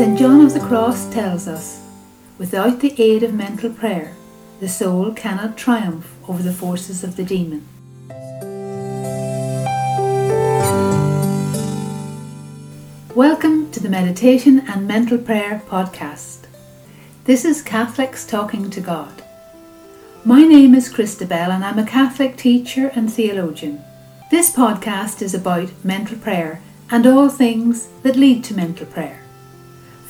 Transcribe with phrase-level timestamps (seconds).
[0.00, 0.18] St.
[0.18, 1.86] John of the Cross tells us
[2.38, 4.16] without the aid of mental prayer,
[4.58, 7.68] the soul cannot triumph over the forces of the demon.
[13.14, 16.46] Welcome to the Meditation and Mental Prayer podcast.
[17.24, 19.22] This is Catholics Talking to God.
[20.24, 23.84] My name is Christabel and I'm a Catholic teacher and theologian.
[24.30, 29.19] This podcast is about mental prayer and all things that lead to mental prayer.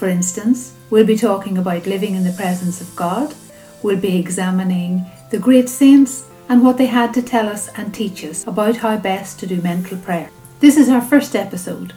[0.01, 3.35] For instance, we'll be talking about living in the presence of God,
[3.83, 8.25] we'll be examining the great saints and what they had to tell us and teach
[8.25, 10.31] us about how best to do mental prayer.
[10.61, 11.93] This is our first episode.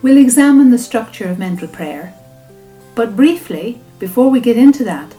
[0.00, 2.14] We'll examine the structure of mental prayer,
[2.94, 5.14] but briefly, before we get into that,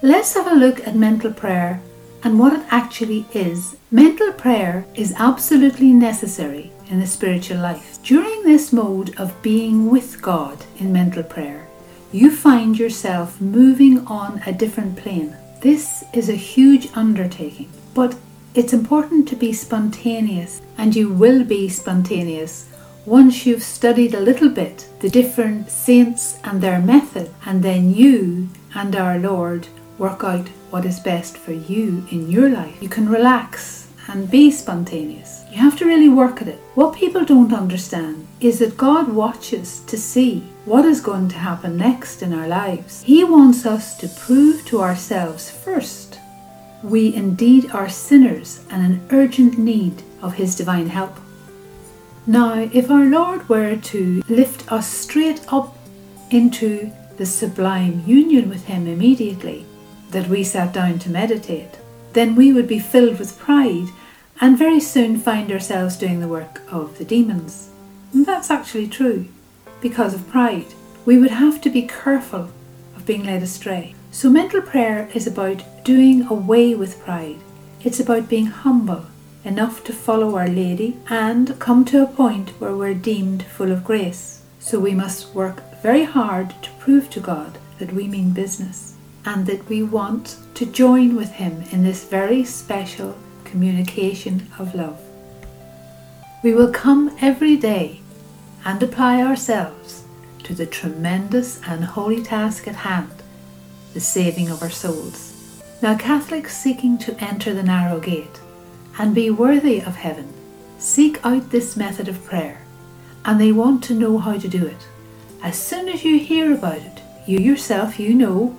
[0.00, 1.82] let's have a look at mental prayer
[2.22, 3.76] and what it actually is.
[3.90, 7.98] Mental prayer is absolutely necessary in the spiritual life.
[8.02, 11.66] During this mode of being with God in mental prayer,
[12.12, 15.36] you find yourself moving on a different plane.
[15.60, 18.16] This is a huge undertaking, but
[18.54, 22.68] it's important to be spontaneous, and you will be spontaneous
[23.04, 28.48] once you've studied a little bit the different saints and their method, and then you
[28.74, 32.82] and our Lord work out what is best for you in your life.
[32.82, 35.44] You can relax and be spontaneous.
[35.50, 36.60] You have to really work at it.
[36.74, 41.76] What people don't understand is that God watches to see what is going to happen
[41.76, 43.02] next in our lives.
[43.02, 46.18] He wants us to prove to ourselves first
[46.82, 51.16] we indeed are sinners and in urgent need of His divine help.
[52.26, 55.76] Now, if our Lord were to lift us straight up
[56.30, 59.64] into the sublime union with Him immediately,
[60.10, 61.78] that we sat down to meditate,
[62.16, 63.88] then we would be filled with pride
[64.40, 67.68] and very soon find ourselves doing the work of the demons.
[68.14, 69.28] And that's actually true
[69.82, 70.72] because of pride.
[71.04, 72.48] We would have to be careful
[72.96, 73.94] of being led astray.
[74.12, 77.36] So, mental prayer is about doing away with pride.
[77.82, 79.04] It's about being humble
[79.44, 83.84] enough to follow Our Lady and come to a point where we're deemed full of
[83.84, 84.40] grace.
[84.58, 88.95] So, we must work very hard to prove to God that we mean business
[89.26, 94.98] and that we want to join with Him in this very special communication of love.
[96.42, 98.00] We will come every day
[98.64, 100.04] and apply ourselves
[100.44, 103.10] to the tremendous and holy task at hand,
[103.94, 105.34] the saving of our souls.
[105.82, 108.40] Now, Catholics seeking to enter the narrow gate
[108.98, 110.32] and be worthy of heaven
[110.78, 112.62] seek out this method of prayer
[113.24, 114.86] and they want to know how to do it.
[115.42, 118.56] As soon as you hear about it, you yourself, you know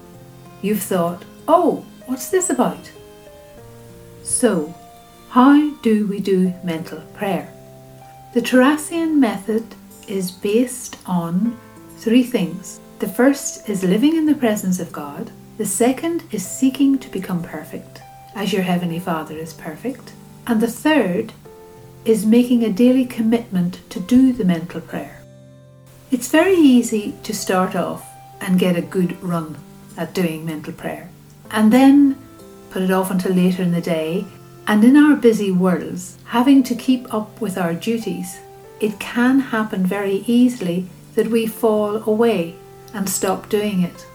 [0.61, 2.91] You've thought, oh, what's this about?
[4.23, 4.73] So,
[5.29, 7.53] how do we do mental prayer?
[8.33, 9.63] The Teresian method
[10.07, 11.57] is based on
[11.97, 12.79] three things.
[12.99, 15.31] The first is living in the presence of God.
[15.57, 18.01] The second is seeking to become perfect,
[18.35, 20.13] as your Heavenly Father is perfect.
[20.45, 21.33] And the third
[22.05, 25.21] is making a daily commitment to do the mental prayer.
[26.09, 28.07] It's very easy to start off
[28.39, 29.57] and get a good run
[29.97, 31.09] at doing mental prayer.
[31.51, 32.17] And then
[32.69, 34.25] put it off until later in the day.
[34.67, 38.39] And in our busy worlds, having to keep up with our duties,
[38.79, 42.55] it can happen very easily that we fall away
[42.93, 44.05] and stop doing it.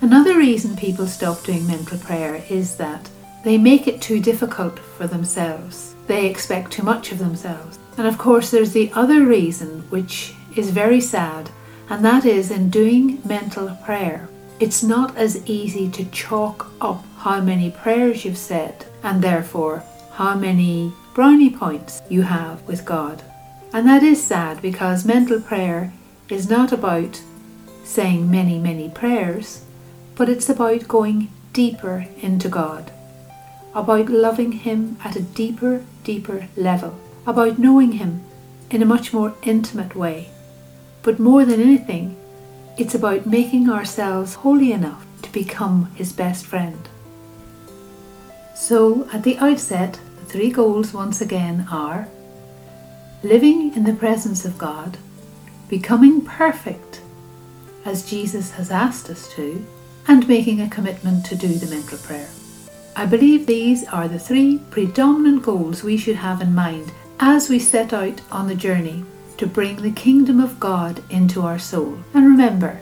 [0.00, 3.10] Another reason people stop doing mental prayer is that
[3.44, 5.94] they make it too difficult for themselves.
[6.06, 7.78] They expect too much of themselves.
[7.96, 11.50] And of course, there's the other reason, which is very sad,
[11.90, 14.28] and that is in doing mental prayer
[14.60, 20.34] it's not as easy to chalk up how many prayers you've said and therefore how
[20.34, 23.22] many brownie points you have with God.
[23.72, 25.92] And that is sad because mental prayer
[26.28, 27.22] is not about
[27.84, 29.64] saying many, many prayers,
[30.16, 32.90] but it's about going deeper into God,
[33.74, 38.24] about loving Him at a deeper, deeper level, about knowing Him
[38.70, 40.30] in a much more intimate way.
[41.02, 42.16] But more than anything,
[42.78, 46.88] it's about making ourselves holy enough to become His best friend.
[48.54, 52.08] So, at the outset, the three goals once again are
[53.22, 54.96] living in the presence of God,
[55.68, 57.02] becoming perfect
[57.84, 59.66] as Jesus has asked us to,
[60.06, 62.28] and making a commitment to do the mental prayer.
[62.96, 67.58] I believe these are the three predominant goals we should have in mind as we
[67.58, 69.04] set out on the journey
[69.38, 71.98] to bring the kingdom of God into our soul.
[72.12, 72.80] And remember,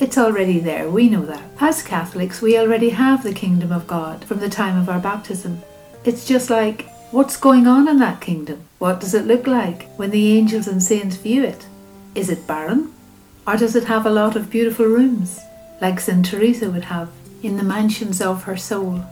[0.00, 1.42] it's already there, we know that.
[1.60, 5.62] As Catholics, we already have the kingdom of God from the time of our baptism.
[6.04, 8.60] It's just like, what's going on in that kingdom?
[8.78, 11.66] What does it look like when the angels and saints view it?
[12.14, 12.92] Is it barren?
[13.46, 15.40] Or does it have a lot of beautiful rooms,
[15.80, 16.24] like St.
[16.24, 17.10] Teresa would have
[17.42, 19.04] in the mansions of her soul?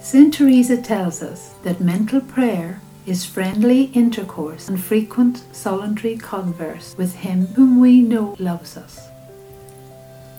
[0.00, 0.32] St.
[0.32, 7.46] Teresa tells us that mental prayer is friendly intercourse and frequent solitary converse with Him
[7.48, 9.08] whom we know loves us.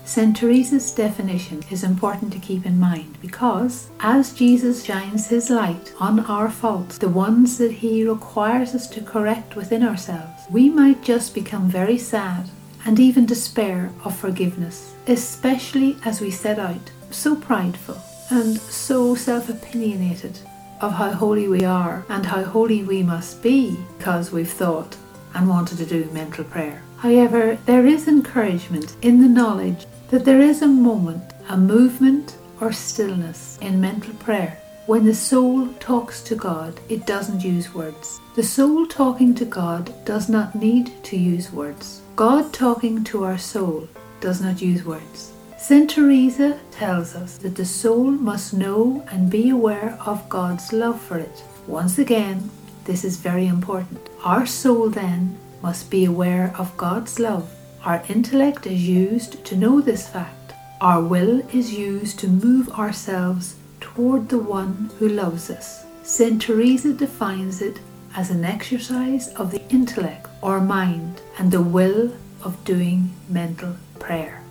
[0.06, 0.38] St.
[0.38, 6.20] Teresa's definition is important to keep in mind because as Jesus shines his light on
[6.20, 11.34] our faults, the ones that he requires us to correct within ourselves, we might just
[11.34, 12.48] become very sad
[12.86, 19.50] and even despair of forgiveness, especially as we set out so prideful and so self
[19.50, 20.38] opinionated
[20.82, 24.96] of how holy we are and how holy we must be because we've thought
[25.34, 26.82] and wanted to do mental prayer.
[26.98, 32.72] However, there is encouragement in the knowledge that there is a moment, a movement, or
[32.72, 34.58] stillness in mental prayer.
[34.86, 38.20] When the soul talks to God, it doesn't use words.
[38.36, 42.02] The soul talking to God does not need to use words.
[42.16, 43.90] God talking to our soul
[44.22, 45.34] does not use words.
[45.68, 45.90] St.
[45.90, 51.18] Teresa tells us that the soul must know and be aware of God's love for
[51.18, 51.44] it.
[51.68, 52.50] Once again,
[52.84, 54.00] this is very important.
[54.24, 57.50] Our soul then must be aware of God's love
[57.86, 60.54] our intellect is used to know this fact.
[60.82, 65.86] Our will is used to move ourselves toward the one who loves us.
[66.02, 66.42] St.
[66.42, 67.80] Teresa defines it
[68.16, 74.45] as an exercise of the intellect or mind and the will of doing mental prayer.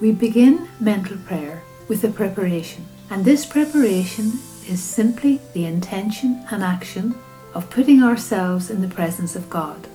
[0.00, 6.62] We begin mental prayer with a preparation, and this preparation is simply the intention and
[6.62, 7.16] action
[7.52, 9.88] of putting ourselves in the presence of God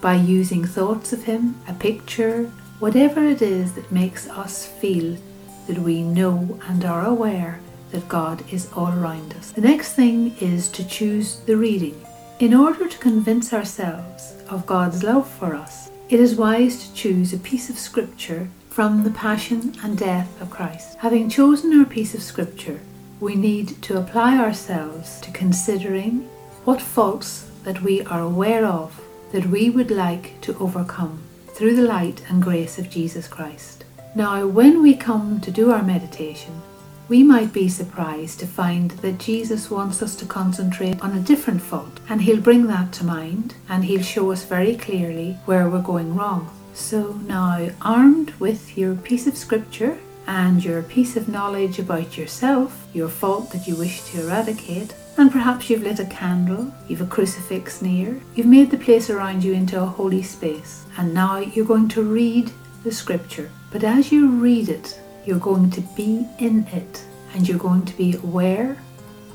[0.00, 2.44] by using thoughts of Him, a picture,
[2.78, 5.18] whatever it is that makes us feel
[5.66, 7.60] that we know and are aware
[7.90, 9.52] that God is all around us.
[9.52, 12.02] The next thing is to choose the reading.
[12.38, 17.34] In order to convince ourselves of God's love for us, it is wise to choose
[17.34, 20.96] a piece of scripture from the passion and death of Christ.
[20.98, 22.80] Having chosen our piece of scripture,
[23.18, 26.28] we need to apply ourselves to considering
[26.64, 29.00] what faults that we are aware of
[29.32, 33.84] that we would like to overcome through the light and grace of Jesus Christ.
[34.14, 36.62] Now, when we come to do our meditation,
[37.08, 41.60] we might be surprised to find that Jesus wants us to concentrate on a different
[41.60, 45.82] fault, and He'll bring that to mind and He'll show us very clearly where we're
[45.82, 46.48] going wrong.
[46.74, 52.86] So, now, armed with your piece of scripture and your piece of knowledge about yourself,
[52.92, 57.06] your fault that you wish to eradicate, and perhaps you've lit a candle, you've a
[57.06, 61.66] crucifix near, you've made the place around you into a holy space, and now you're
[61.66, 62.50] going to read
[62.84, 63.50] the scripture.
[63.70, 67.96] But as you read it, you're going to be in it, and you're going to
[67.96, 68.78] be aware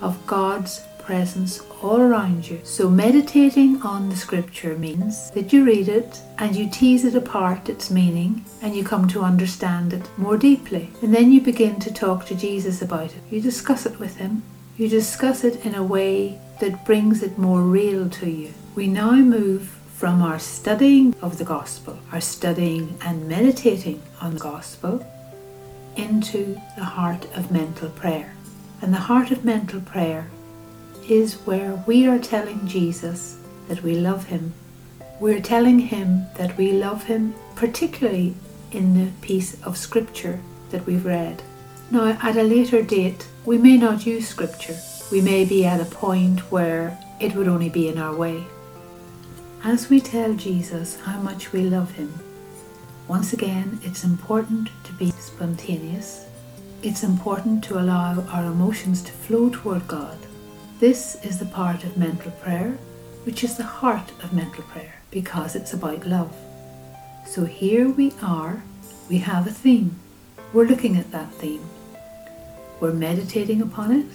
[0.02, 2.60] of God's presence all around you.
[2.64, 7.70] So, meditating on the scripture means that you read it and you tease it apart,
[7.70, 10.90] its meaning, and you come to understand it more deeply.
[11.02, 13.22] And then you begin to talk to Jesus about it.
[13.30, 14.44] You discuss it with him
[14.78, 18.54] you discuss it in a way that brings it more real to you.
[18.76, 24.40] We now move from our studying of the gospel, our studying and meditating on the
[24.42, 25.06] gospel,
[25.96, 28.36] into the heart of mental prayer.
[28.82, 30.30] And the heart of mental prayer
[31.10, 33.38] is where we are telling Jesus
[33.68, 34.54] that we love him.
[35.20, 38.36] We're telling him that we love him, particularly
[38.72, 40.40] in the piece of scripture
[40.72, 41.42] that we've read.
[41.92, 44.78] Now, at a later date, we may not use scripture.
[45.12, 48.46] We may be at a point where it would only be in our way.
[49.64, 52.14] As we tell Jesus how much we love him,
[53.08, 56.26] once again, it's important to be spontaneous.
[56.82, 60.18] It's important to allow our emotions to flow toward God.
[60.86, 62.78] This is the part of mental prayer,
[63.24, 66.32] which is the heart of mental prayer, because it's about love.
[67.26, 68.62] So here we are,
[69.10, 69.96] we have a theme.
[70.54, 71.68] We're looking at that theme.
[72.80, 74.06] We're meditating upon it,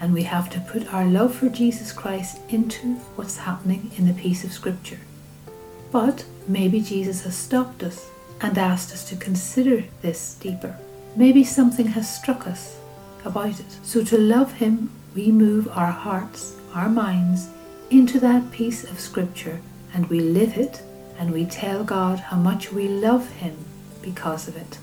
[0.00, 4.20] and we have to put our love for Jesus Christ into what's happening in the
[4.20, 4.98] piece of Scripture.
[5.92, 8.10] But maybe Jesus has stopped us
[8.40, 10.76] and asked us to consider this deeper.
[11.14, 12.80] Maybe something has struck us
[13.24, 13.78] about it.
[13.84, 17.48] So to love Him, we move our hearts, our minds
[17.90, 19.60] into that piece of Scripture
[19.92, 20.82] and we live it
[21.18, 23.56] and we tell God how much we love Him
[24.02, 24.78] because of it.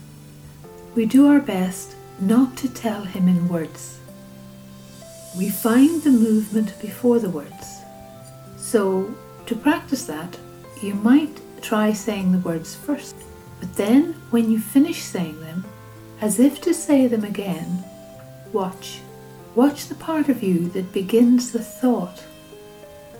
[0.95, 3.99] We do our best not to tell him in words.
[5.37, 7.79] We find the movement before the words.
[8.57, 9.13] So,
[9.45, 10.37] to practice that,
[10.81, 13.15] you might try saying the words first,
[13.59, 15.65] but then when you finish saying them,
[16.19, 17.83] as if to say them again,
[18.53, 18.99] watch.
[19.53, 22.23] Watch the part of you that begins the thought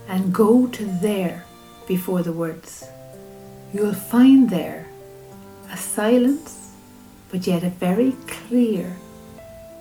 [0.08, 1.44] and go to there
[1.88, 2.86] before the words.
[3.74, 4.88] You'll find there
[5.70, 6.72] a silence,
[7.32, 8.96] but yet a very clear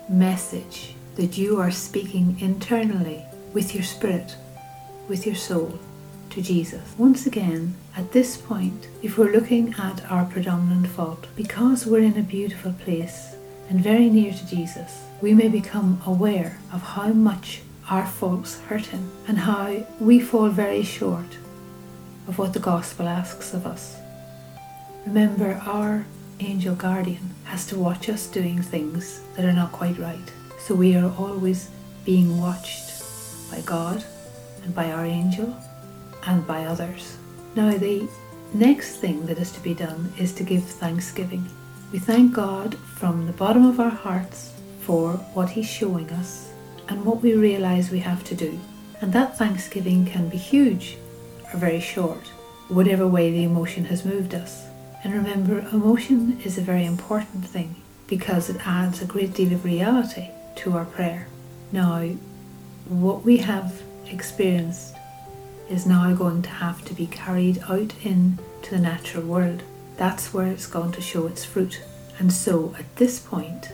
[0.09, 4.35] message that you are speaking internally with your spirit,
[5.09, 5.79] with your soul
[6.31, 6.95] to Jesus.
[6.99, 12.19] Once again, at this point, if we're looking at our predominant fault, because we're in
[12.19, 13.37] a beautiful place
[13.71, 18.87] and very near to Jesus, we may become aware of how much our faults hurt
[18.87, 21.39] Him and how we fall very short
[22.27, 23.97] of what the gospel asks of us.
[25.07, 26.05] Remember, our
[26.41, 30.33] angel guardian has to watch us doing things that are not quite right.
[30.59, 31.71] So we are always
[32.05, 32.91] being watched
[33.53, 34.05] by God
[34.65, 35.57] and by our angel
[36.27, 37.17] and by others.
[37.55, 38.09] Now, the
[38.53, 41.49] next thing that is to be done is to give thanksgiving.
[41.93, 46.53] We thank God from the bottom of our hearts for what He's showing us
[46.89, 48.61] and what we realize we have to do.
[49.01, 50.99] And that thanksgiving can be huge
[51.53, 52.29] or very short,
[52.69, 54.67] whatever way the emotion has moved us.
[55.03, 57.75] And remember, emotion is a very important thing
[58.07, 61.27] because it adds a great deal of reality to our prayer.
[61.73, 62.03] Now,
[62.89, 64.95] what we have experienced
[65.69, 69.65] is now going to have to be carried out into the natural world.
[70.01, 71.83] That's where it's going to show its fruit.
[72.19, 73.67] And so at this point,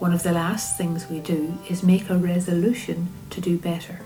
[0.00, 4.00] one of the last things we do is make a resolution to do better.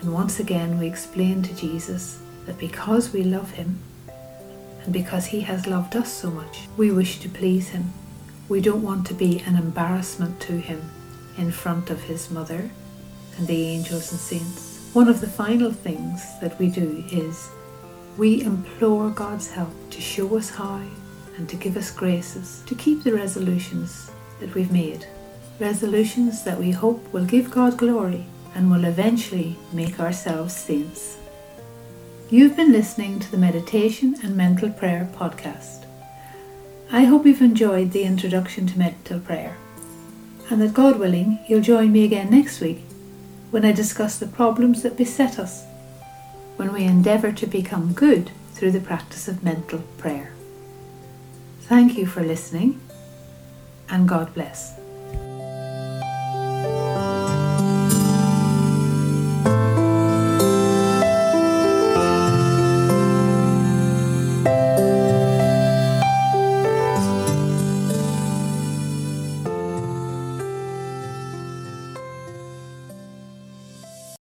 [0.00, 3.80] And once again, we explain to Jesus that because we love him
[4.84, 7.92] and because he has loved us so much, we wish to please him.
[8.48, 10.88] We don't want to be an embarrassment to him
[11.36, 12.70] in front of his mother
[13.36, 14.88] and the angels and saints.
[14.92, 17.50] One of the final things that we do is
[18.20, 20.82] we implore God's help to show us how
[21.38, 24.10] and to give us graces to keep the resolutions
[24.40, 25.06] that we've made.
[25.58, 31.16] Resolutions that we hope will give God glory and will eventually make ourselves saints.
[32.28, 35.86] You've been listening to the Meditation and Mental Prayer podcast.
[36.92, 39.56] I hope you've enjoyed the introduction to mental prayer
[40.50, 42.82] and that God willing, you'll join me again next week
[43.50, 45.64] when I discuss the problems that beset us
[46.60, 50.30] when we endeavour to become good through the practice of mental prayer.
[51.62, 52.78] Thank you for listening,
[53.88, 54.78] and God bless.